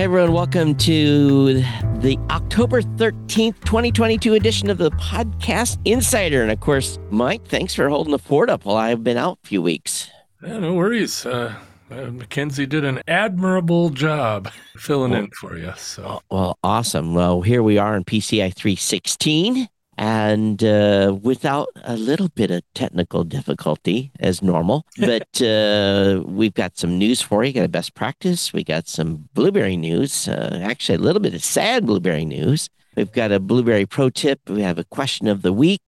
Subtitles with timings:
[0.00, 1.60] Hey everyone, welcome to
[1.98, 6.40] the October 13th, 2022 edition of the Podcast Insider.
[6.40, 9.46] And of course, Mike, thanks for holding the fort up while I've been out a
[9.46, 10.08] few weeks.
[10.42, 11.26] Yeah, no worries.
[11.26, 11.54] Uh,
[11.90, 15.74] uh, Mackenzie did an admirable job filling well, in for you.
[15.76, 17.12] So, well, awesome.
[17.12, 19.68] Well, here we are in PCI 316
[20.00, 24.86] and uh, without a little bit of technical difficulty as normal.
[24.96, 27.52] But uh, we've got some news for you.
[27.52, 28.52] Got a best practice.
[28.52, 30.26] We got some Blubrry news.
[30.26, 32.70] Uh, actually, a little bit of sad Blubrry news.
[32.96, 34.40] We've got a Blubrry pro tip.
[34.48, 35.80] We have a question of the week.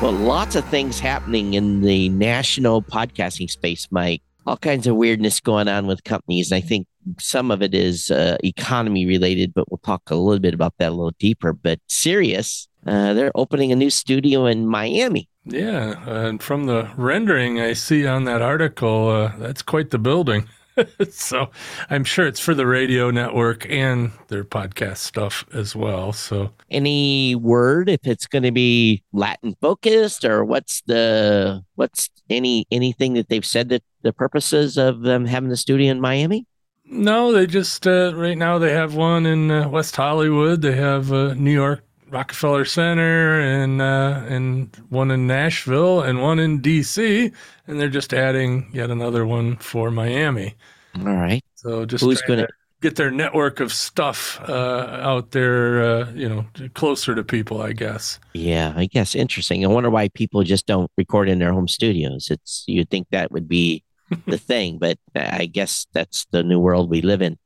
[0.00, 5.40] Well, lots of things happening in the national podcasting space, Mike all kinds of weirdness
[5.40, 6.52] going on with companies.
[6.52, 6.86] I think
[7.18, 10.90] some of it is uh, economy related, but we'll talk a little bit about that
[10.90, 11.52] a little deeper.
[11.52, 15.28] But Sirius, uh, they're opening a new studio in Miami.
[15.44, 20.48] Yeah, and from the rendering I see on that article, uh, that's quite the building.
[21.10, 21.50] so
[21.90, 26.12] I'm sure it's for the radio network and their podcast stuff as well.
[26.12, 32.66] So any word if it's going to be Latin focused or what's the what's any
[32.70, 36.46] anything that they've said that the purposes of them having the studio in Miami?
[36.84, 40.62] No, they just uh, right now they have one in uh, West Hollywood.
[40.62, 46.38] They have uh, New York Rockefeller Center and uh, and one in Nashville and one
[46.38, 47.32] in D.C.
[47.66, 50.54] and they're just adding yet another one for Miami.
[50.98, 51.42] All right.
[51.54, 52.48] So just who's going to
[52.82, 56.44] get their network of stuff uh, out there, uh, you know,
[56.74, 58.18] closer to people, I guess.
[58.34, 59.64] Yeah, I guess interesting.
[59.64, 62.28] I wonder why people just don't record in their home studios.
[62.30, 63.84] It's you'd think that would be
[64.26, 67.38] the thing, but I guess that's the new world we live in.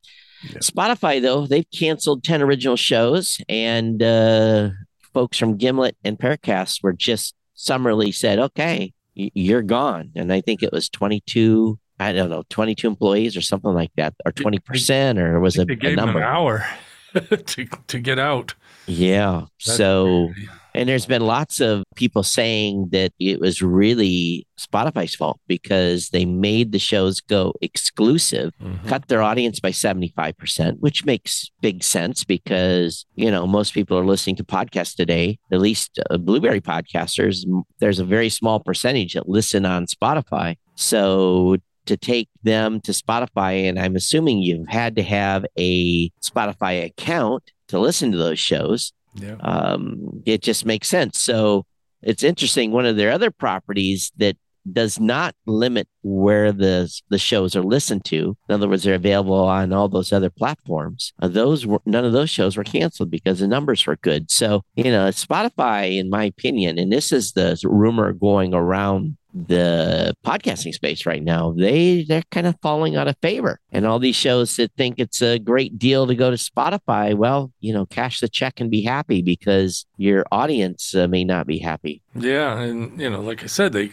[0.43, 0.59] Yeah.
[0.59, 4.71] Spotify, though, they've canceled 10 original shows, and uh,
[5.15, 10.11] folks from Gimlet and Parcast were just summarily said, okay, you're gone.
[10.15, 14.15] And I think it was 22, I don't know, 22 employees or something like that,
[14.25, 16.19] or 20%, or was it a, a number?
[16.19, 16.67] an hour
[17.15, 18.55] to, to get out.
[18.87, 19.47] Yeah.
[19.65, 20.31] That's so.
[20.35, 26.11] Crazy and there's been lots of people saying that it was really Spotify's fault because
[26.11, 28.87] they made the shows go exclusive, mm-hmm.
[28.87, 34.05] cut their audience by 75%, which makes big sense because, you know, most people are
[34.05, 37.45] listening to podcasts today, at least uh, Blubrry podcasters.
[37.79, 40.57] There's a very small percentage that listen on Spotify.
[40.75, 46.85] So to take them to Spotify, and I'm assuming you've had to have a Spotify
[46.85, 48.93] account to listen to those shows.
[49.17, 49.37] Yeah.
[49.41, 51.21] Um, it just makes sense.
[51.21, 51.67] So
[52.03, 52.71] it's interesting.
[52.71, 54.37] One of their other properties that
[54.73, 58.37] does not limit where the the shows are listened to.
[58.49, 61.13] In other words, they're available on all those other platforms.
[61.21, 64.31] Uh, those were none of those shows were canceled because the numbers were good.
[64.31, 70.15] So you know, Spotify, in my opinion, and this is the rumor going around the
[70.25, 74.17] podcasting space right now they they're kind of falling out of favor and all these
[74.17, 78.21] shows that think it's a great deal to go to spotify well you know cash
[78.21, 82.99] the check and be happy because your audience uh, may not be happy yeah and
[82.99, 83.91] you know like i said they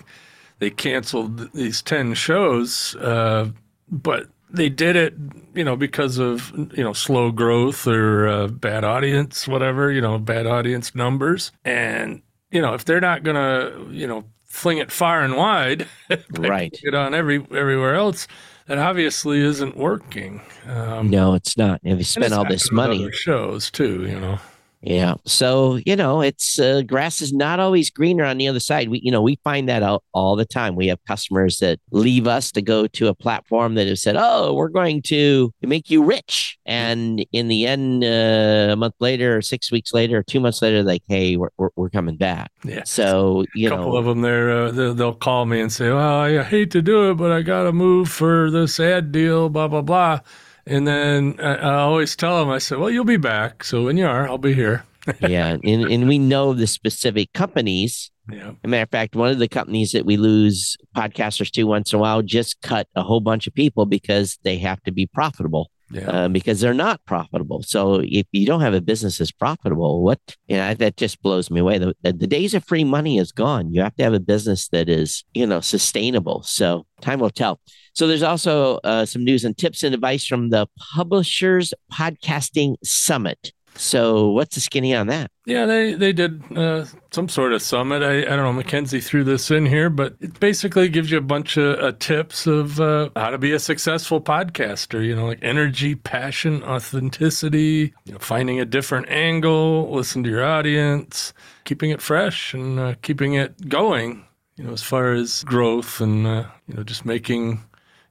[0.63, 3.49] they canceled these 10 shows uh,
[3.89, 5.13] but they did it
[5.53, 10.17] you know because of you know slow growth or uh, bad audience whatever you know
[10.17, 15.23] bad audience numbers and you know if they're not gonna you know fling it far
[15.23, 15.87] and wide,
[16.37, 16.77] right?
[16.83, 18.27] It on every everywhere else.
[18.67, 20.41] That obviously isn't working.
[20.69, 21.81] Um, no, it's not.
[21.83, 24.39] If you spend all this money, shows too, you know.
[24.85, 25.15] Yeah.
[25.25, 28.89] So, you know, it's uh, grass is not always greener on the other side.
[28.89, 30.75] We, you know, we find that out all the time.
[30.75, 34.53] We have customers that leave us to go to a platform that have said, oh,
[34.53, 36.57] we're going to make you rich.
[36.65, 40.61] And in the end, uh, a month later, or six weeks later, or two months
[40.61, 42.51] later, like, hey, we're, we're, we're coming back.
[42.65, 42.83] Yeah.
[42.83, 46.19] So, you know, a couple of them there, uh, they'll call me and say, well,
[46.19, 49.69] I hate to do it, but I got to move for this ad deal, blah,
[49.69, 50.19] blah, blah.
[50.65, 53.63] And then I, I always tell them, I said, well, you'll be back.
[53.63, 54.85] So when you are, I'll be here.
[55.19, 55.57] yeah.
[55.63, 58.11] And, and we know the specific companies.
[58.31, 58.49] Yeah.
[58.49, 61.91] As a matter of fact, one of the companies that we lose podcasters to once
[61.91, 65.05] in a while just cut a whole bunch of people because they have to be
[65.05, 65.69] profitable.
[65.93, 66.09] Yeah.
[66.09, 67.61] Uh, because they're not profitable.
[67.61, 71.51] So if you don't have a business that's profitable, what you know that just blows
[71.51, 71.77] me away.
[71.77, 73.73] The, the days of free money is gone.
[73.73, 76.41] You have to have a business that is you know sustainable.
[76.43, 77.59] So time will tell.
[77.93, 83.53] So there's also uh, some news and tips and advice from the Publishers Podcasting Summit.
[83.75, 85.31] So what's the skinny on that?
[85.45, 88.01] Yeah, they they did uh, some sort of summit.
[88.01, 91.21] I, I don't know, Mackenzie threw this in here, but it basically gives you a
[91.21, 95.05] bunch of uh, tips of uh, how to be a successful podcaster.
[95.05, 100.45] You know, like energy, passion, authenticity, you know, finding a different angle, listen to your
[100.45, 101.33] audience,
[101.65, 106.27] keeping it fresh, and uh, keeping it going you know, as far as growth and
[106.27, 107.63] uh, you know, just making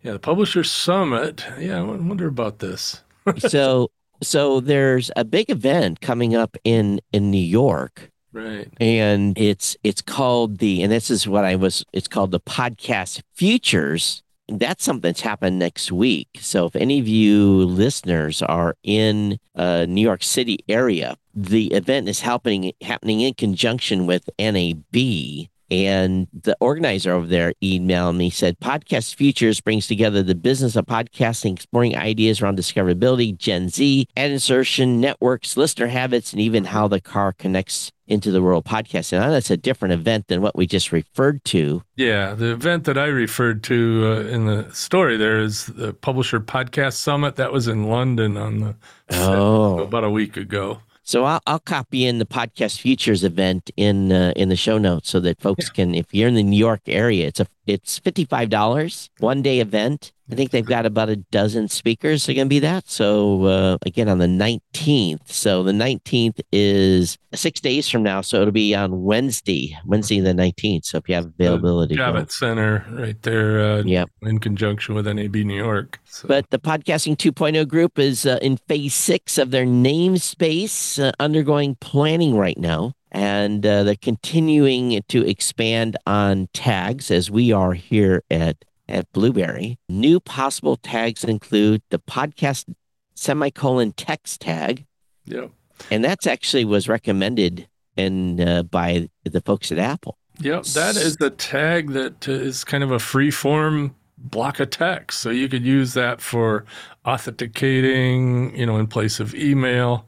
[0.02, 1.44] yeah, the Publisher Summit.
[1.58, 3.02] Yeah, I wonder about this.
[3.38, 3.90] so
[4.22, 8.10] so there's a big event coming up in in New York.
[8.32, 8.68] Right.
[8.80, 13.20] And it's it's called the and this is what I was it's called the podcast
[13.34, 14.22] futures.
[14.48, 16.28] That's something that's happened next week.
[16.40, 22.08] So if any of you listeners are in uh, New York City area, the event
[22.08, 28.60] is happening happening in conjunction with NAB and the organizer over there emailed me, said
[28.60, 34.30] Podcast Futures brings together the business of podcasting, exploring ideas around discoverability, Gen Z, ad
[34.30, 39.18] insertion, networks, listener habits, and even how the car connects into the world of podcasting.
[39.18, 41.82] Now, that's a different event than what we just referred to.
[41.96, 46.38] Yeah, the event that I referred to uh, in the story there is the Publisher
[46.38, 47.36] Podcast Summit.
[47.36, 48.76] That was in London on the
[49.10, 49.78] oh.
[49.82, 50.80] about a week ago.
[51.04, 55.10] So I'll, I'll copy in the podcast futures event in uh, in the show notes
[55.10, 55.74] so that folks yeah.
[55.74, 59.42] can, if you're in the New York area, it's a it's fifty five dollars one
[59.42, 60.12] day event.
[60.30, 62.88] I think they've got about a dozen speakers are going to be that.
[62.88, 65.30] So uh, again on the nineteenth.
[65.30, 68.22] So the nineteenth is six days from now.
[68.22, 70.86] So it'll be on Wednesday, Wednesday the nineteenth.
[70.86, 73.60] So if you have availability, Javits Center right there.
[73.60, 74.08] Uh, yep.
[74.22, 76.00] in conjunction with NAB New York.
[76.04, 76.28] So.
[76.28, 81.76] But the podcasting 2.0 group is uh, in phase six of their namespace, uh, undergoing
[81.76, 88.24] planning right now and uh, they're continuing to expand on tags as we are here
[88.30, 89.78] at at Blubrry.
[89.88, 92.72] New possible tags include the podcast
[93.14, 94.84] semicolon text tag.
[95.24, 95.46] Yeah.
[95.90, 100.18] And that's actually was recommended and uh, by the folks at Apple.
[100.40, 105.20] Yep, that is the tag that is kind of a free form block of text.
[105.20, 106.64] So you could use that for
[107.06, 110.06] authenticating, you know, in place of email.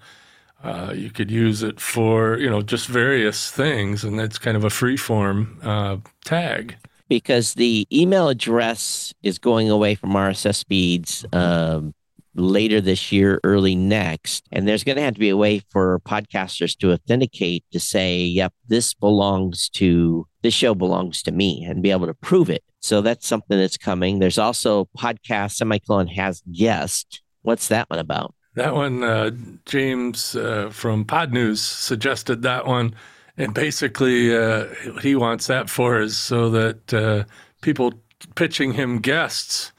[0.65, 4.65] Uh, you could use it for you know just various things, and that's kind of
[4.65, 6.77] a free form uh, tag.
[7.07, 11.93] Because the email address is going away from RSS feeds um,
[12.35, 16.01] later this year, early next, and there's going to have to be a way for
[16.01, 21.83] podcasters to authenticate to say, "Yep, this belongs to this show belongs to me," and
[21.83, 22.65] be able to prove it.
[22.81, 24.19] So that's something that's coming.
[24.19, 27.21] There's also podcast semicolon has guest.
[27.43, 28.35] What's that one about?
[28.55, 29.33] That one, uh,
[29.67, 32.95] James uh, from Podnews suggested that one.
[33.37, 37.25] And basically, uh, what he wants that for is so that uh,
[37.63, 37.95] people
[38.37, 39.73] pitching him guests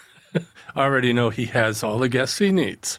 [0.76, 2.98] already know he has all the guests he needs.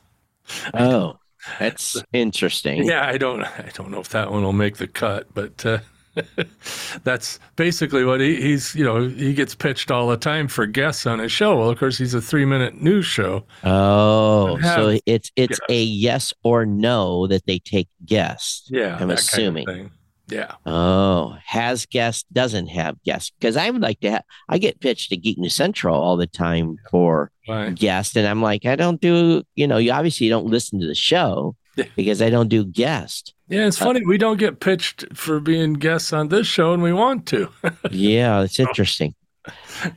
[0.74, 1.20] Oh,
[1.60, 2.86] that's interesting.
[2.86, 5.80] Yeah, I don't, I don't know if that one will make the cut, but uh,
[7.04, 11.06] that's basically what he, he's you know he gets pitched all the time for guests
[11.06, 11.58] on his show.
[11.58, 13.44] Well of course he's a three minute news show.
[13.64, 15.66] Oh so it's it's guests.
[15.70, 19.92] a yes or no that they take guests yeah i'm assuming kind of
[20.30, 20.56] yeah.
[20.66, 25.10] Oh has guests doesn't have guests because i would like to have i get pitched
[25.10, 27.74] to geek news central all the time for right.
[27.74, 30.96] guests and i'm like i don't do you know you obviously don't listen to the
[30.96, 31.56] show
[31.96, 33.34] because I don't do guest.
[33.48, 34.02] Yeah, it's funny.
[34.02, 37.50] Uh, we don't get pitched for being guests on this show, and we want to.
[37.92, 39.16] yeah, it's interesting.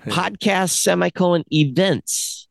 [0.07, 2.49] Podcast semicolon events,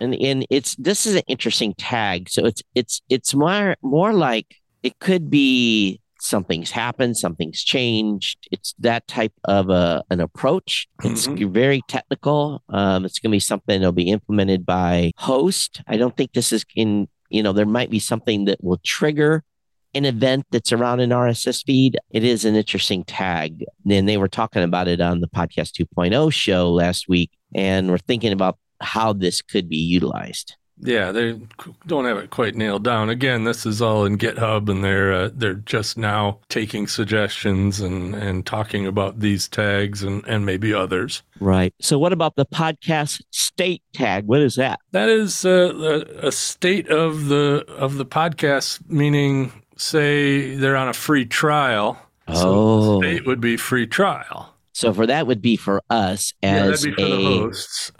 [0.00, 2.28] and and it's this is an interesting tag.
[2.28, 8.48] So it's it's it's more more like it could be something's happened, something's changed.
[8.50, 10.88] It's that type of a an approach.
[11.04, 11.52] It's mm-hmm.
[11.52, 12.62] very technical.
[12.68, 15.82] Um, it's going to be something that'll be implemented by host.
[15.86, 19.42] I don't think this is in you know, there might be something that will trigger
[19.94, 21.98] an event that's around an RSS feed.
[22.10, 23.64] It is an interesting tag.
[23.88, 27.30] And they were talking about it on the podcast 2.0 show last week.
[27.54, 30.56] And we're thinking about how this could be utilized.
[30.80, 31.40] Yeah, they
[31.86, 33.08] don't have it quite nailed down.
[33.08, 38.14] Again, this is all in GitHub, and they're uh, they're just now taking suggestions and
[38.14, 41.22] and talking about these tags and and maybe others.
[41.40, 41.74] Right.
[41.80, 44.26] So, what about the podcast state tag?
[44.26, 44.80] What is that?
[44.90, 45.72] That is uh,
[46.20, 51.98] a, a state of the of the podcast, meaning say they're on a free trial.
[52.28, 54.51] Oh, so state would be free trial.
[54.72, 57.50] So for that would be for us as yeah, a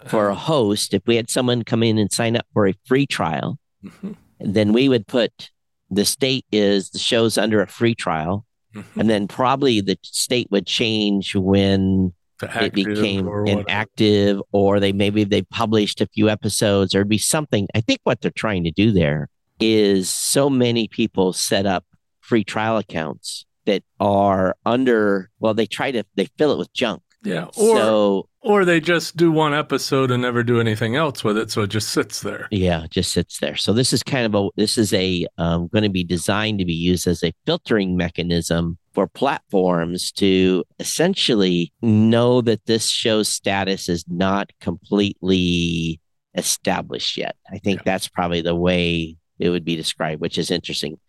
[0.07, 0.93] for a host.
[0.93, 4.13] If we had someone come in and sign up for a free trial, mm-hmm.
[4.39, 5.51] then we would put
[5.91, 8.99] the state is the show's under a free trial, mm-hmm.
[8.99, 12.11] and then probably the state would change when
[12.41, 17.19] it became an active, or they maybe they published a few episodes, or it'd be
[17.19, 17.67] something.
[17.75, 21.85] I think what they're trying to do there is so many people set up
[22.19, 27.01] free trial accounts that are under well they try to they fill it with junk
[27.23, 31.37] yeah or so, or they just do one episode and never do anything else with
[31.37, 34.35] it so it just sits there yeah just sits there so this is kind of
[34.35, 37.95] a this is a um, going to be designed to be used as a filtering
[37.95, 45.99] mechanism for platforms to essentially know that this show's status is not completely
[46.35, 47.35] established yet.
[47.51, 47.83] I think yeah.
[47.85, 50.99] that's probably the way it would be described, which is interesting.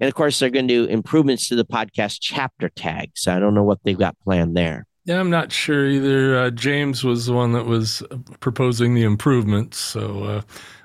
[0.00, 3.26] And of course, they're going to do improvements to the podcast chapter tags.
[3.26, 4.86] I don't know what they've got planned there.
[5.04, 6.38] Yeah, I'm not sure either.
[6.38, 8.02] Uh, James was the one that was
[8.40, 9.78] proposing the improvements.
[9.78, 10.42] So uh,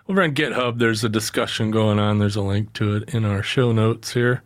[0.07, 2.19] over on GitHub, there's a discussion going on.
[2.19, 4.41] There's a link to it in our show notes here.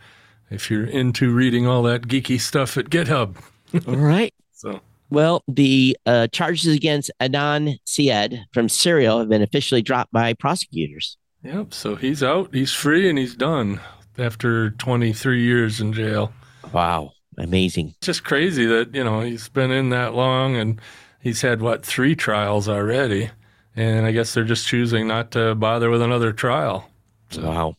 [0.50, 3.38] If you're into reading all that geeky stuff at GitHub.
[3.88, 4.34] all right.
[4.52, 10.34] So well, the uh, charges against Adnan Syed from Serial have been officially dropped by
[10.34, 11.18] prosecutors.
[11.44, 11.74] Yep.
[11.74, 13.80] So he's out, he's free, and he's done
[14.18, 16.32] after 23 years in jail.
[16.72, 17.14] Wow.
[17.38, 17.94] Amazing.
[17.98, 20.82] It's just crazy that, you know, he's been in that long and
[21.20, 23.30] he's had, what, three trials already.
[23.76, 26.90] And I guess they're just choosing not to bother with another trial.
[27.38, 27.76] Wow.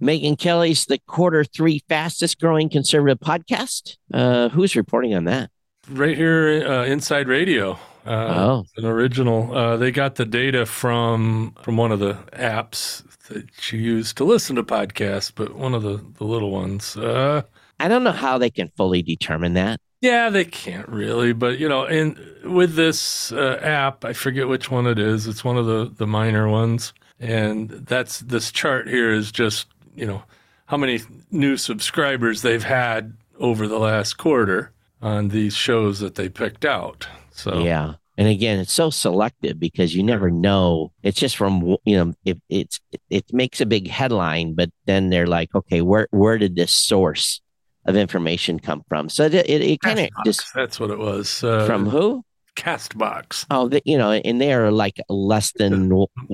[0.00, 3.96] Megyn Kelly's the quarter three fastest growing conservative podcast.
[4.14, 5.50] Uh, who's reporting on that?
[5.88, 7.78] Right here, uh, Inside Radio.
[8.06, 8.66] Uh, oh.
[8.76, 9.54] An original.
[9.54, 14.24] Uh, they got the data from from one of the apps that you use to
[14.24, 16.96] listen to podcasts, but one of the, the little ones.
[16.96, 17.42] Uh,
[17.78, 19.80] I don't know how they can fully determine that.
[20.00, 24.70] Yeah, they can't really, but you know, and with this uh, app, I forget which
[24.70, 25.26] one it is.
[25.26, 30.06] It's one of the the minor ones, and that's this chart here is just you
[30.06, 30.22] know
[30.66, 36.28] how many new subscribers they've had over the last quarter on these shows that they
[36.28, 37.06] picked out.
[37.40, 40.92] So yeah, and again, it's so selective because you never know.
[41.02, 45.26] It's just from you know, if it's it makes a big headline, but then they're
[45.26, 47.40] like, okay, where where did this source
[47.86, 49.08] of information come from?
[49.08, 52.24] So it it, it kind of just that's what it was uh, from who
[52.56, 53.46] Castbox.
[53.50, 55.90] Oh, the, you know, and they are like less than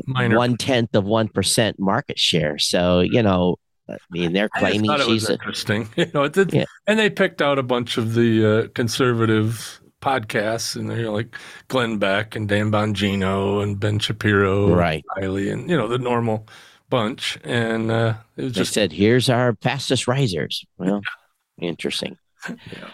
[0.06, 2.58] one tenth of one percent market share.
[2.58, 3.56] So you know,
[3.88, 5.88] I mean, they're claiming she's a, interesting.
[5.96, 6.64] You know, it did, yeah.
[6.86, 11.34] and they picked out a bunch of the uh, conservative podcasts, and they're like
[11.68, 15.04] Glenn Beck and Dan Bongino and Ben Shapiro, right?
[15.16, 16.46] And Riley, and you know the normal
[16.88, 17.38] bunch.
[17.44, 21.02] And uh, it was just said, "Here's our fastest risers." Well,
[21.58, 21.68] yeah.
[21.68, 22.18] interesting.
[22.48, 22.88] yeah.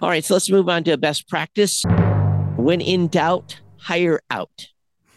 [0.00, 1.82] All right, so let's move on to a best practice.
[2.56, 4.68] When in doubt, hire out.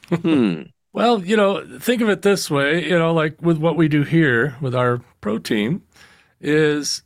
[0.09, 0.63] Hmm.
[0.93, 2.83] well, you know, think of it this way.
[2.83, 5.83] You know, like with what we do here with our pro team,
[6.41, 7.03] is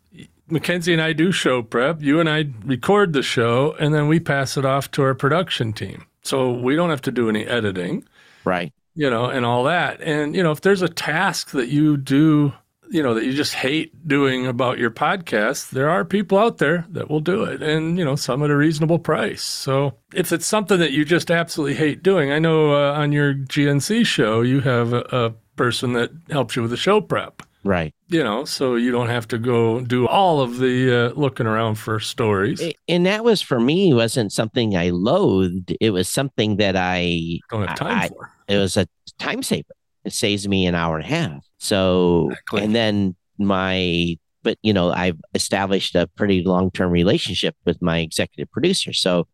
[0.52, 2.02] Mackenzie and I do show prep.
[2.02, 5.74] You and I record the show, and then we pass it off to our production
[5.74, 6.06] team.
[6.24, 8.06] So we don't have to do any editing.
[8.44, 8.74] Right.
[8.94, 10.02] You know, and all that.
[10.02, 12.54] And, you know, if there's a task that you do,
[12.90, 16.86] you know, that you just hate doing about your podcast, there are people out there
[16.90, 19.42] that will do it and, you know, some at a reasonable price.
[19.42, 23.34] So if it's something that you just absolutely hate doing, I know uh, on your
[23.34, 27.44] GNC show, you have a, a person that helps you with the show prep.
[27.64, 27.94] Right.
[28.08, 31.76] You know, so you don't have to go do all of the uh, looking around
[31.76, 32.62] for stories.
[32.88, 35.76] And that was for me wasn't something I loathed.
[35.80, 38.32] It was something that I don't have time I, for.
[38.48, 38.88] It was a
[39.20, 39.74] time saver.
[40.04, 41.46] It saves me an hour and a half.
[41.60, 42.64] So, exactly.
[42.64, 48.00] and then my, but you know, I've established a pretty long term relationship with my
[48.00, 48.94] executive producer.
[48.94, 49.28] So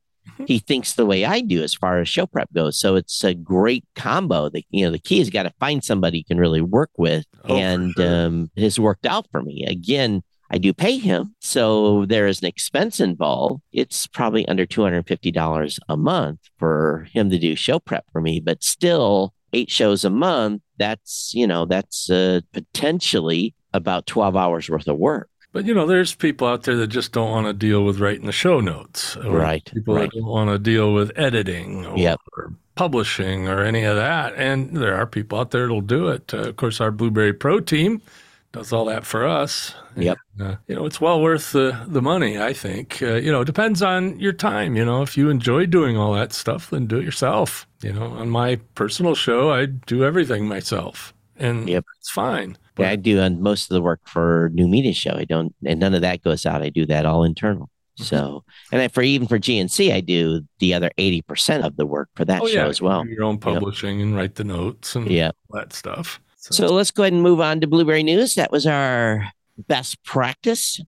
[0.45, 2.79] he thinks the way I do as far as show prep goes.
[2.79, 4.49] So it's a great combo.
[4.49, 7.25] The you know the key is got to find somebody you can really work with,
[7.45, 8.25] oh, and sure.
[8.25, 9.65] um, it has worked out for me.
[9.67, 13.61] Again, I do pay him, so there is an expense involved.
[13.71, 18.05] It's probably under two hundred fifty dollars a month for him to do show prep
[18.11, 20.61] for me, but still eight shows a month.
[20.77, 25.29] That's you know that's uh, potentially about twelve hours worth of work.
[25.57, 28.27] But you know, there's people out there that just don't want to deal with writing
[28.27, 29.17] the show notes.
[29.17, 29.65] right.
[29.73, 30.03] People right.
[30.03, 32.19] that don't want to deal with editing or, yep.
[32.37, 34.35] or, publishing or any of that.
[34.35, 36.31] And there are people out there that'll do it.
[36.31, 38.03] Uh, of course, our Blubrry Pro team
[38.51, 39.73] does all that for us.
[39.95, 40.19] Yep.
[40.37, 43.01] And, uh, you know, it's well worth the, the money, I think.
[43.01, 44.75] Uh, you know, it depends on your time.
[44.75, 47.65] You know, if you enjoy doing all that stuff, then do it yourself.
[47.81, 51.15] You know, on my personal show, I do everything myself.
[51.35, 51.83] And yep.
[51.97, 52.59] it's fine.
[52.79, 55.13] Yeah, I do on most of the work for New Media Show.
[55.15, 56.61] I don't, and none of that goes out.
[56.61, 57.69] I do that all internal.
[57.99, 58.03] Mm-hmm.
[58.03, 62.09] So, and then for even for GNC, I do the other 80% of the work
[62.15, 63.05] for that oh, show yeah, as well.
[63.07, 65.31] Your own publishing and write the notes and yeah.
[65.51, 66.19] that stuff.
[66.37, 66.67] So.
[66.67, 68.35] so let's go ahead and move on to Blubrry News.
[68.35, 69.25] That was our
[69.57, 70.79] best practice.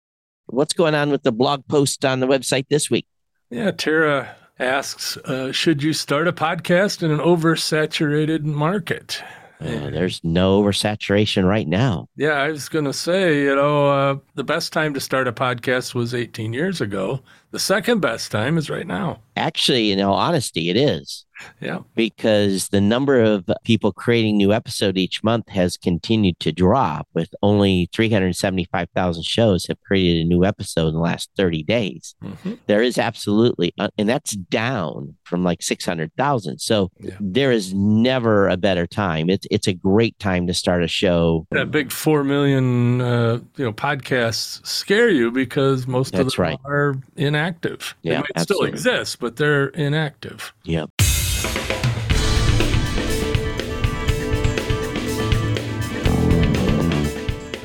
[0.45, 3.05] What's going on with the blog post on the website this week?
[3.49, 9.23] Yeah, Tara asks, uh, should you start a podcast in an oversaturated market?
[9.59, 12.07] Uh, there's no oversaturation right now.
[12.15, 15.33] Yeah, I was going to say, you know, uh, the best time to start a
[15.33, 17.21] podcast was 18 years ago.
[17.51, 19.19] The second best time is right now.
[19.35, 21.25] Actually, in all honesty, it is.
[21.61, 21.79] Yeah.
[21.95, 27.29] Because the number of people creating new episode each month has continued to drop with
[27.41, 32.15] only 375,000 shows have created a new episode in the last 30 days.
[32.23, 32.55] Mm-hmm.
[32.67, 36.59] There is absolutely, uh, and that's down from like 600,000.
[36.59, 37.15] So yeah.
[37.19, 39.29] there is never a better time.
[39.29, 41.47] It's, it's a great time to start a show.
[41.51, 46.43] That big 4 million, uh, you know, podcasts scare you because most that's of them
[46.43, 46.59] right.
[46.65, 47.95] are inactive.
[48.01, 48.77] Yeah, they might absolutely.
[48.79, 50.53] still exist, but they're inactive.
[50.63, 50.89] Yep.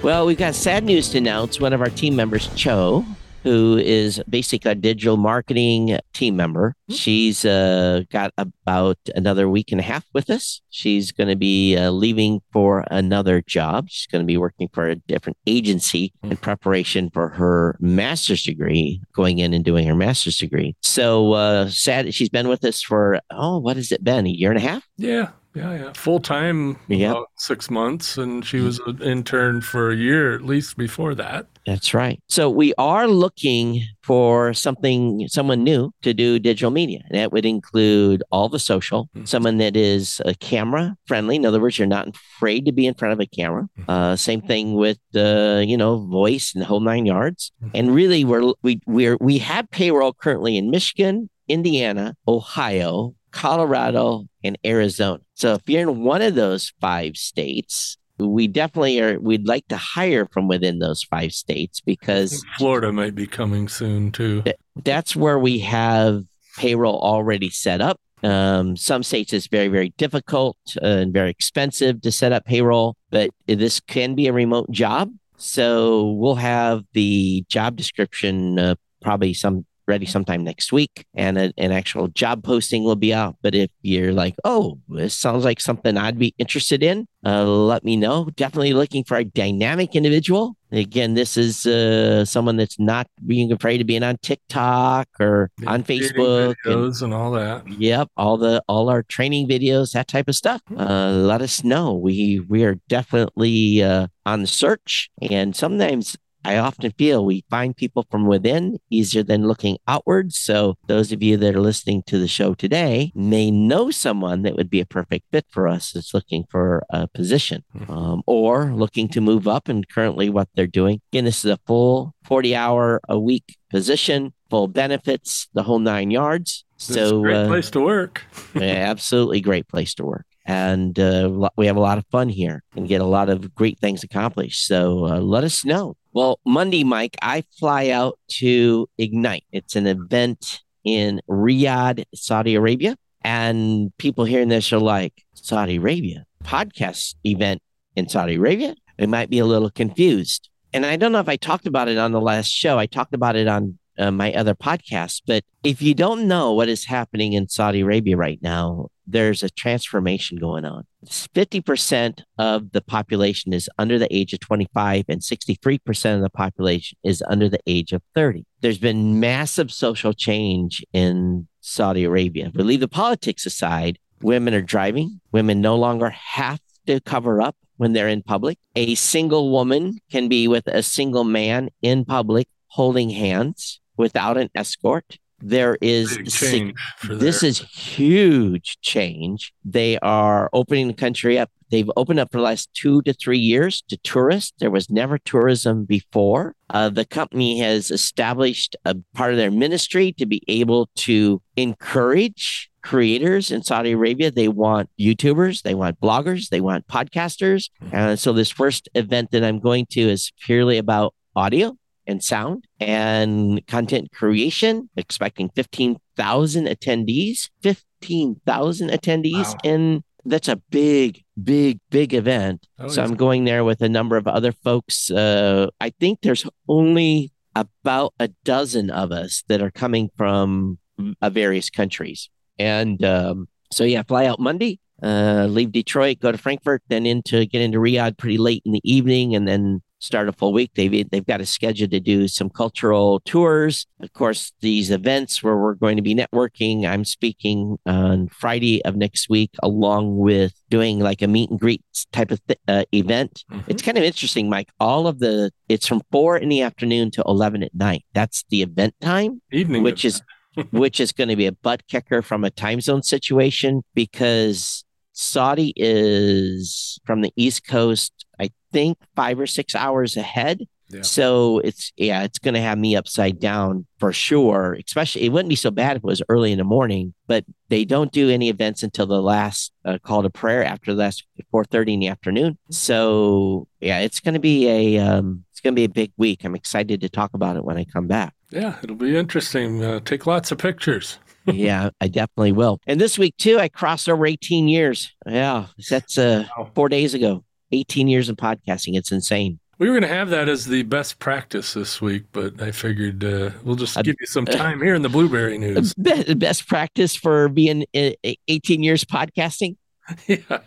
[0.05, 1.59] Well, we've got sad news to announce.
[1.59, 3.07] One of our team members, Cho,
[3.45, 6.75] who is basically a digital marketing team member.
[6.89, 6.95] Hmm.
[6.95, 10.63] She's uh, got about another week and a half with us.
[10.71, 13.87] She's going to be uh, leaving for another job.
[13.89, 19.01] She's going to be working for a different agency in preparation for her master's degree,
[19.15, 20.75] going in and doing her master's degree.
[20.83, 22.13] So uh, sad.
[22.15, 24.27] She's been with us for, oh, what has it been?
[24.27, 24.85] A year and a half?
[24.97, 25.31] Yeah.
[25.55, 25.93] Yeah, yeah.
[25.93, 27.13] Full time yeah.
[27.13, 28.19] about six months.
[28.19, 31.47] And she was an intern for a year at least before that.
[31.67, 32.23] That's right.
[32.29, 37.01] So we are looking for something, someone new to do digital media.
[37.09, 39.25] And that would include all the social, mm-hmm.
[39.25, 41.37] someone that is a camera friendly.
[41.37, 43.69] In other words, you're not afraid to be in front of a camera.
[43.79, 43.91] Mm-hmm.
[43.91, 47.51] Uh, same thing with the, uh, you know, voice and the whole nine yards.
[47.63, 47.77] Mm-hmm.
[47.77, 54.59] And really, we're we we're we have payroll currently in Michigan, Indiana, Ohio, Colorado, and
[54.65, 55.21] Arizona.
[55.35, 59.77] So if you're in one of those five states, we definitely are we'd like to
[59.77, 64.43] hire from within those five states because Florida might be coming soon too.
[64.43, 66.25] Th- that's where we have
[66.57, 68.01] payroll already set up.
[68.23, 73.31] Um, some states it's very very difficult and very expensive to set up payroll, but
[73.47, 75.11] this can be a remote job.
[75.37, 81.53] So we'll have the job description uh, probably some ready sometime next week and a,
[81.59, 83.37] an actual job posting will be out.
[83.43, 87.85] But if you're like, oh, this sounds like something I'd be interested in, uh, let
[87.85, 88.29] me know.
[88.37, 90.57] Definitely looking for a dynamic individual.
[90.73, 95.71] Again, this is uh, someone that's not being afraid of being on TikTok or yeah,
[95.71, 97.69] on Facebook videos and, and, all that.
[97.69, 100.61] Yep, all the all our training videos, that type of stuff.
[100.67, 100.81] Hmm.
[100.81, 101.95] Uh, let us know.
[101.95, 107.77] We we are definitely uh, on the search, and sometimes I often feel we find
[107.77, 110.39] people from within easier than looking outwards.
[110.39, 114.57] So, those of you that are listening to the show today may know someone that
[114.57, 117.91] would be a perfect fit for us that's looking for a position hmm.
[117.91, 121.01] um, or looking to move up and currently what they're doing.
[121.13, 126.11] Again, this is a full 40 hour a week position, full benefits, the whole nine
[126.11, 126.65] yards.
[126.77, 128.23] So, great uh, place to work.
[128.55, 132.63] yeah, absolutely great place to work and uh, we have a lot of fun here
[132.77, 134.67] and get a lot of great things accomplished.
[134.67, 135.97] So uh, let us know.
[136.15, 139.43] Well, Monday, Mike, I fly out to Ignite.
[139.51, 142.97] It's an event in Riyadh, Saudi Arabia.
[143.23, 147.61] And people hearing this are like, Saudi Arabia, podcast event
[147.97, 148.77] in Saudi Arabia?
[148.97, 150.51] They might be a little confused.
[150.73, 152.79] And I don't know if I talked about it on the last show.
[152.79, 155.23] I talked about it on uh, my other podcast.
[155.27, 159.51] But if you don't know what is happening in Saudi Arabia right now, there's a
[159.51, 160.85] transformation going on.
[161.07, 166.97] 50% of the population is under the age of 25, and 63% of the population
[167.05, 168.45] is under the age of 30.
[168.61, 172.51] There's been massive social change in Saudi Arabia.
[172.55, 177.57] We leave the politics aside, women are driving, women no longer have to cover up
[177.77, 178.59] when they're in public.
[178.77, 184.51] A single woman can be with a single man in public holding hands without an
[184.55, 185.19] escort.
[185.41, 186.75] There is sig-
[187.07, 189.53] this is huge change.
[189.65, 191.51] They are opening the country up.
[191.71, 194.53] They've opened up for the last two to three years to tourists.
[194.59, 196.55] There was never tourism before.
[196.71, 202.71] Uh, the company has established a part of their ministry to be able to encourage
[202.83, 204.31] creators in Saudi Arabia.
[204.31, 207.71] They want YouTubers, they want bloggers, they want podcasters.
[207.83, 207.97] Mm-hmm.
[207.97, 212.67] And so this first event that I'm going to is purely about audio and sound
[212.81, 219.47] and content creation, expecting 15,000 attendees, 15,000 attendees.
[219.47, 219.59] Wow.
[219.65, 222.67] And that's a big, big, big event.
[222.79, 225.11] Oh, so I'm going there with a number of other folks.
[225.11, 230.79] Uh, I think there's only about a dozen of us that are coming from
[231.21, 232.31] uh, various countries.
[232.59, 237.45] And um, so, yeah, fly out Monday, uh, leave Detroit, go to Frankfurt, then into
[237.47, 240.73] get into Riyadh pretty late in the evening, and then start a full week.
[240.75, 243.87] They've they've got a schedule to do some cultural tours.
[244.01, 246.87] Of course, these events where we're going to be networking.
[246.87, 251.83] I'm speaking on Friday of next week, along with doing like a meet and greet
[252.13, 253.45] type of th- uh, event.
[253.51, 253.71] Mm-hmm.
[253.71, 254.69] It's kind of interesting, Mike.
[254.79, 258.05] All of the it's from four in the afternoon to eleven at night.
[258.13, 260.23] That's the event time, evening, which is
[260.71, 265.73] which is going to be a butt kicker from a time zone situation because Saudi
[265.77, 270.67] is from the East Coast, I think five or six hours ahead.
[270.91, 271.03] Yeah.
[271.03, 274.77] So it's yeah, it's going to have me upside down for sure.
[274.87, 277.15] Especially, it wouldn't be so bad if it was early in the morning.
[277.27, 281.01] But they don't do any events until the last uh, call to prayer after the
[281.01, 282.59] last four thirty in the afternoon.
[282.71, 286.45] So yeah, it's going to be a um, it's going to be a big week.
[286.45, 288.35] I'm excited to talk about it when I come back.
[288.51, 289.83] Yeah, it'll be interesting.
[289.83, 291.19] Uh, take lots of pictures.
[291.47, 292.81] yeah, I definitely will.
[292.87, 295.15] And this week too, I crossed over 18 years.
[295.27, 296.71] Yeah, that's uh, wow.
[296.75, 297.45] four days ago.
[297.75, 298.97] 18 years of podcasting.
[298.97, 299.59] It's insane.
[299.79, 303.25] We were going to have that as the best practice this week, but I figured
[303.25, 305.95] uh, we'll just give you some time here in the Blubrry news.
[305.95, 308.11] Best practice for being uh,
[308.49, 309.77] 18 years podcasting.
[310.27, 310.59] yeah.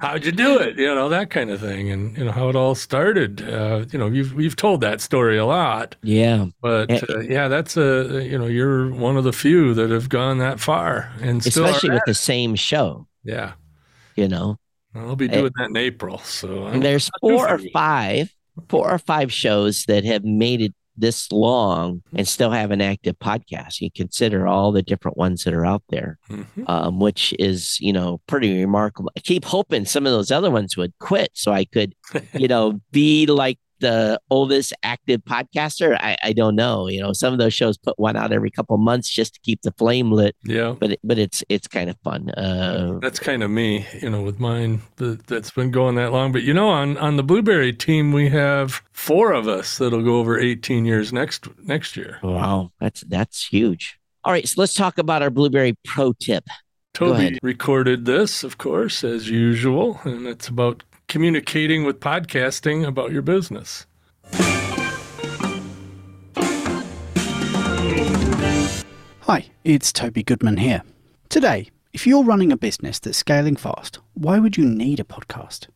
[0.00, 0.76] How'd you do it?
[0.76, 3.48] You know that kind of thing, and you know how it all started.
[3.48, 5.94] Uh, you know, you've we've told that story a lot.
[6.02, 10.08] Yeah, but uh, yeah, that's a you know you're one of the few that have
[10.08, 13.06] gone that far, and especially with the same show.
[13.22, 13.52] Yeah,
[14.16, 14.58] you know,
[14.94, 16.18] I'll be doing that in April.
[16.18, 18.34] So and there's four or five,
[18.68, 23.18] four or five shows that have made it this long and still have an active
[23.18, 23.80] podcast.
[23.80, 26.64] You consider all the different ones that are out there, mm-hmm.
[26.66, 29.10] um, which is you know pretty remarkable.
[29.16, 31.94] I keep hoping some of those other ones would quit so I could,
[32.34, 35.96] you know, be like the oldest active podcaster?
[36.00, 36.88] I, I don't know.
[36.88, 39.62] You know, some of those shows put one out every couple months just to keep
[39.62, 40.36] the flame lit.
[40.44, 42.30] Yeah, but it, but it's it's kind of fun.
[42.30, 43.86] Uh, that's kind of me.
[44.00, 46.32] You know, with mine that, that's been going that long.
[46.32, 50.18] But you know, on on the Blubrry team, we have four of us that'll go
[50.18, 52.18] over 18 years next next year.
[52.22, 53.98] Wow, that's that's huge.
[54.22, 56.44] All right, so let's talk about our Blubrry Pro tip.
[56.92, 63.20] Toby recorded this, of course, as usual, and it's about communicating with podcasting about your
[63.20, 63.84] business.
[69.22, 70.82] Hi, it's Toby Goodman here.
[71.28, 75.66] Today, if you're running a business that's scaling fast, why would you need a podcast?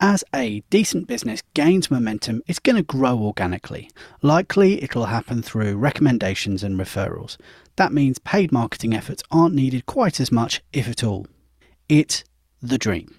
[0.00, 3.88] As a decent business gains momentum, it's going to grow organically.
[4.20, 7.36] Likely, it'll happen through recommendations and referrals.
[7.76, 11.28] That means paid marketing efforts aren't needed quite as much, if at all.
[11.88, 12.24] It's
[12.60, 13.14] the dream.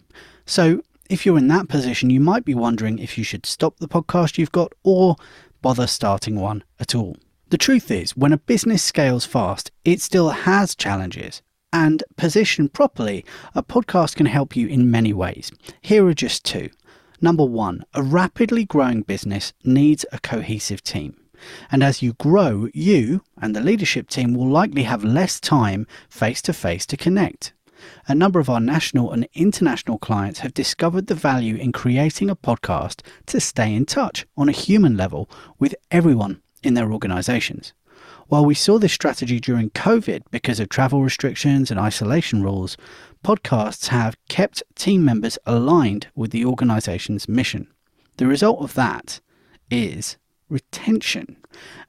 [0.45, 0.81] So,
[1.12, 4.38] if you're in that position, you might be wondering if you should stop the podcast
[4.38, 5.17] you've got or
[5.62, 7.17] bother starting one at all.
[7.50, 11.41] The truth is, when a business scales fast, it still has challenges.
[11.74, 15.52] And positioned properly, a podcast can help you in many ways.
[15.82, 16.69] Here are just two.
[17.19, 21.17] Number one, a rapidly growing business needs a cohesive team.
[21.71, 26.41] And as you grow, you and the leadership team will likely have less time face
[26.43, 27.52] to face to connect
[28.07, 32.35] a number of our national and international clients have discovered the value in creating a
[32.35, 37.73] podcast to stay in touch on a human level with everyone in their organizations.
[38.27, 42.77] While we saw this strategy during COVID because of travel restrictions and isolation rules,
[43.25, 47.67] podcasts have kept team members aligned with the organization's mission.
[48.17, 49.19] The result of that
[49.69, 50.17] is
[50.51, 51.37] retention.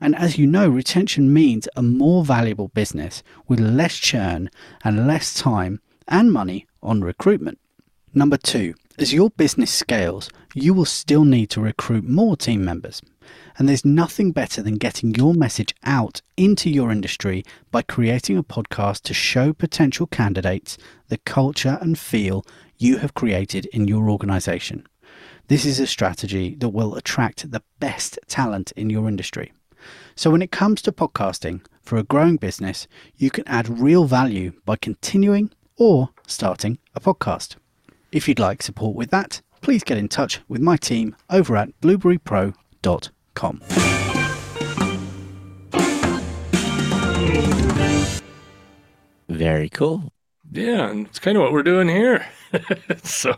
[0.00, 4.50] And as you know, retention means a more valuable business with less churn
[4.82, 7.58] and less time and money on recruitment.
[8.14, 13.00] Number two, as your business scales, you will still need to recruit more team members.
[13.58, 18.42] And there's nothing better than getting your message out into your industry by creating a
[18.42, 20.76] podcast to show potential candidates
[21.08, 22.44] the culture and feel
[22.76, 24.86] you have created in your organization.
[25.48, 29.52] This is a strategy that will attract the best talent in your industry.
[30.14, 32.86] So, when it comes to podcasting for a growing business,
[33.16, 37.56] you can add real value by continuing or starting a podcast.
[38.10, 41.80] If you'd like support with that, please get in touch with my team over at
[41.80, 43.62] blueberrypro.com.
[49.28, 50.12] Very cool.
[50.50, 52.26] Yeah, and it's kind of what we're doing here.
[53.02, 53.34] so,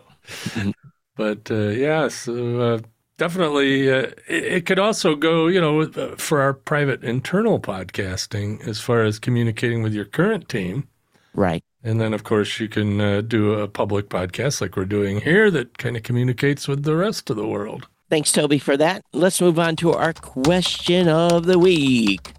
[1.16, 2.78] but uh, yeah, so uh,
[3.16, 8.66] definitely, uh, it, it, could also go, you know, uh, for our private internal podcasting
[8.66, 10.88] as far as communicating with your current team.
[11.34, 11.62] Right.
[11.84, 15.50] And then, of course, you can uh, do a public podcast like we're doing here
[15.50, 17.88] that kind of communicates with the rest of the world.
[18.08, 19.04] Thanks, Toby, for that.
[19.12, 22.32] Let's move on to our question of the week.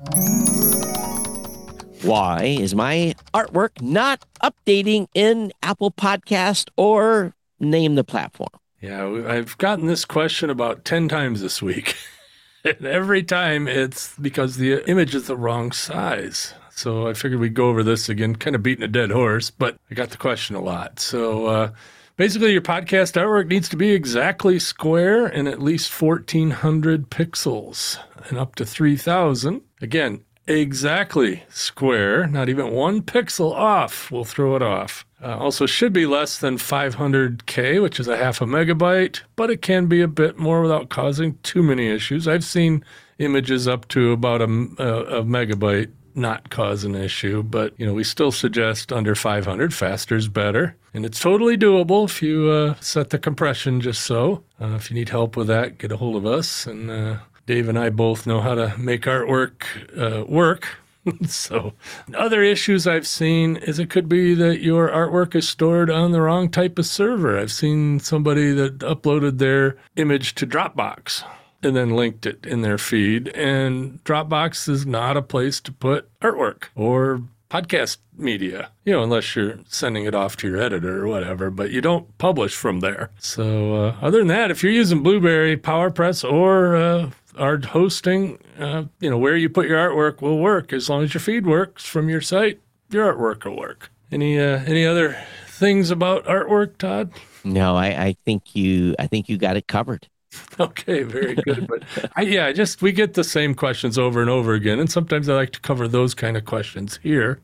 [2.02, 8.50] Why is my artwork not updating in Apple Podcast or name the platform?
[8.82, 11.96] Yeah, I've gotten this question about 10 times this week.
[12.64, 16.54] and every time it's because the image is the wrong size.
[16.76, 19.78] So I figured we'd go over this again, kind of beating a dead horse, but
[19.90, 21.00] I got the question a lot.
[21.00, 21.72] So uh,
[22.18, 28.38] basically, your podcast artwork needs to be exactly square and at least 1400 pixels and
[28.38, 29.62] up to 3000.
[29.82, 35.06] Again, exactly square, not even one pixel off will throw it off.
[35.24, 39.62] Uh, also, should be less than 500K, which is a half a megabyte, but it
[39.62, 42.28] can be a bit more without causing too many issues.
[42.28, 42.84] I've seen
[43.18, 44.44] images up to about a,
[44.78, 49.74] a, a megabyte not cause an issue, but you know we still suggest under 500.
[49.74, 54.44] Faster is better, and it's totally doable if you uh, set the compression just so.
[54.60, 56.66] Uh, if you need help with that, get a hold of us.
[56.66, 59.64] And uh, Dave and I both know how to make artwork
[59.98, 60.68] uh, work.
[61.28, 61.74] so,
[62.16, 66.22] other issues I've seen is it could be that your artwork is stored on the
[66.22, 67.38] wrong type of server.
[67.38, 71.24] I've seen somebody that uploaded their image to Dropbox
[71.66, 73.30] and then linked it in their feed.
[73.30, 79.36] And Dropbox is not a place to put artwork or podcast media, you know, unless
[79.36, 83.12] you're sending it off to your editor or whatever, but you don't publish from there.
[83.20, 88.86] So, uh, other than that, if you're using Blubrry, PowerPress, or uh, art hosting, uh,
[89.00, 91.86] you know, where you put your artwork will work as long as your feed works
[91.86, 92.62] from your site.
[92.90, 93.92] Your artwork will work.
[94.12, 97.12] Any uh, any other things about artwork, Todd?
[97.44, 100.08] No, I, I think you I think you got it covered.
[100.60, 101.68] Okay, very good.
[101.68, 101.84] But
[102.16, 105.36] I, yeah, just we get the same questions over and over again, and sometimes I
[105.36, 107.42] like to cover those kind of questions here,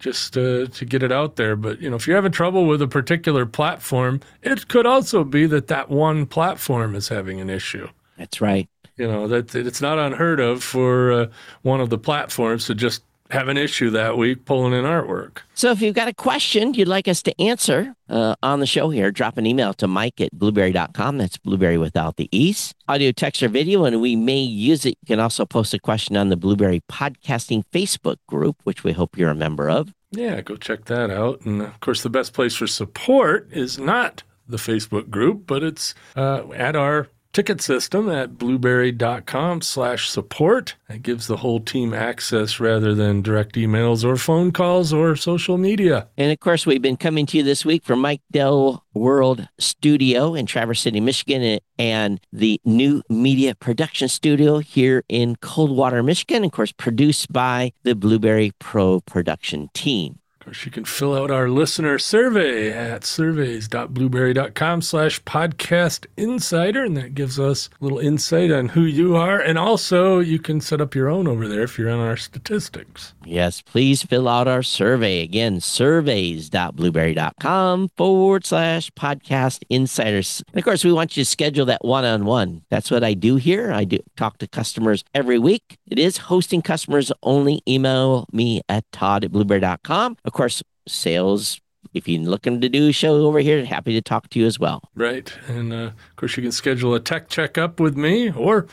[0.00, 1.54] just uh, to get it out there.
[1.54, 5.46] But you know, if you're having trouble with a particular platform, it could also be
[5.46, 7.88] that that one platform is having an issue.
[8.16, 8.68] That's right.
[8.96, 11.26] You know that it's not unheard of for uh,
[11.62, 15.38] one of the platforms to just have an issue that week pulling in artwork.
[15.54, 18.90] So if you've got a question you'd like us to answer uh, on the show
[18.90, 21.18] here, drop an email to mike at blubrry.com.
[21.18, 22.74] That's blueberry without the E's.
[22.88, 24.96] Audio, text, or video, and we may use it.
[25.02, 29.18] You can also post a question on the Blubrry Podcasting Facebook group, which we hope
[29.18, 29.92] you're a member of.
[30.10, 31.42] Yeah, go check that out.
[31.42, 35.94] And of course, the best place for support is not the Facebook group, but it's
[36.16, 40.74] uh, at our ticket system at blubrry.com slash support.
[40.88, 45.56] That gives the whole team access rather than direct emails or phone calls or social
[45.56, 46.08] media.
[46.16, 50.34] And of course, we've been coming to you this week from Mike Dell World Studio
[50.34, 56.42] in Traverse City, Michigan, and the new media production studio here in Coldwater, Michigan.
[56.42, 60.18] Of course, produced by the Blubrry Pro production team
[60.48, 67.14] course, you can fill out our listener survey at surveys.blubrry.com slash podcast insider, and that
[67.14, 69.38] gives us a little insight on who you are.
[69.38, 73.12] And also, you can set up your own over there if you're on our statistics.
[73.26, 75.20] Yes, please fill out our survey.
[75.20, 80.42] Again, surveys.blubrry.com forward slash podcast insiders.
[80.48, 82.62] And of course, we want you to schedule that one on one.
[82.70, 83.70] That's what I do here.
[83.70, 85.76] I do talk to customers every week.
[85.86, 87.60] It is hosting customers only.
[87.68, 90.16] Email me at todd at blubrry.com.
[90.24, 91.60] Of course, sales
[91.94, 94.58] if you're looking to do a show over here, happy to talk to you as
[94.58, 94.82] well.
[94.94, 95.32] Right.
[95.48, 98.66] And uh, of course, you can schedule a tech checkup with me or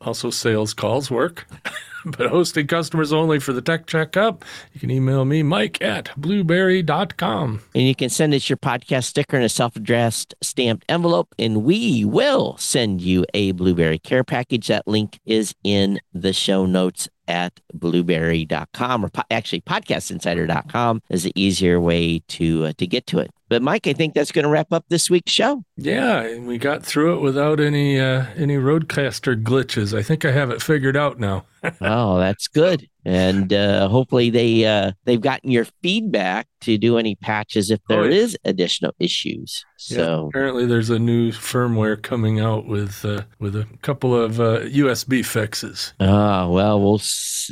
[0.00, 1.46] also sales calls work.
[2.04, 7.60] but hosting customers only for the tech checkup, you can email me, mike at blubrry.com.
[7.74, 11.64] And you can send us your podcast sticker in a self addressed stamped envelope, and
[11.64, 14.68] we will send you a Blubrry care package.
[14.68, 21.32] That link is in the show notes at blubrry.com or po- actually podcastinsider.com is the
[21.34, 23.30] easier way to uh, to get to it.
[23.50, 25.64] But Mike, I think that's going to wrap up this week's show.
[25.76, 29.96] Yeah, we got through it without any uh, any RODECaster glitches.
[29.96, 31.44] I think I have it figured out now.
[31.80, 32.88] Oh, that's good.
[33.04, 38.02] And uh, hopefully they uh, they've gotten your feedback to do any patches if there
[38.02, 39.64] oh, is additional issues.
[39.78, 44.32] So yeah, apparently there's a new firmware coming out with uh, with a couple of
[44.32, 45.94] USB uh, fixes.
[45.98, 47.00] Oh well, we'll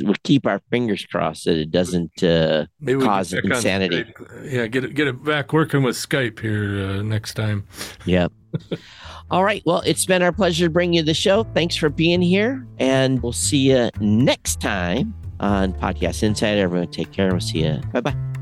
[0.01, 4.05] we'll keep our fingers crossed that it doesn't uh, cause insanity.
[4.43, 7.65] Yeah, get it get it back working with Skype here uh, next time.
[8.05, 8.31] Yep.
[9.31, 9.61] All right.
[9.65, 11.43] Well, it's been our pleasure to bring you the show.
[11.53, 12.65] Thanks for being here.
[12.79, 16.61] And we'll see you next time on Podcast Insider.
[16.61, 17.29] Everyone take care.
[17.31, 17.79] We'll see you.
[17.93, 18.38] Bye bye.